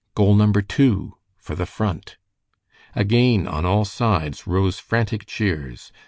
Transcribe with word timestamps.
Goal 0.15 0.33
number 0.33 0.63
two 0.63 1.17
for 1.37 1.53
the 1.53 1.67
Front! 1.67 2.17
Again 2.95 3.47
on 3.47 3.67
all 3.67 3.85
sides 3.85 4.47
rose 4.47 4.79
frantic 4.79 5.27
cheers. 5.27 5.91